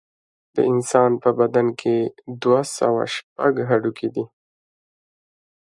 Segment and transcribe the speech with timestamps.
[0.55, 1.95] د انسان په بدن کې
[2.43, 4.25] دوه سوه شپږ هډوکي دي